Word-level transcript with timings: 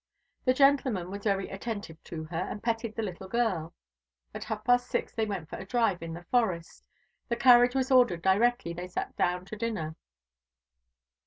The 0.45 0.55
gentleman 0.55 1.11
was 1.11 1.25
very 1.25 1.47
attentive 1.49 2.03
to 2.05 2.23
her, 2.23 2.37
and 2.39 2.63
petted 2.63 2.95
the 2.95 3.03
little 3.03 3.27
girl. 3.27 3.71
At 4.33 4.45
half 4.45 4.63
past 4.63 4.87
six 4.87 5.13
they 5.13 5.27
went 5.27 5.47
for 5.47 5.57
a 5.57 5.63
drive 5.67 6.01
in 6.01 6.15
the 6.15 6.25
forest. 6.31 6.83
The 7.29 7.35
carriage 7.35 7.75
was 7.75 7.91
ordered 7.91 8.23
directly 8.23 8.73
they 8.73 8.87
sat 8.87 9.15
down 9.15 9.45
to 9.45 9.55
dinner. 9.55 9.95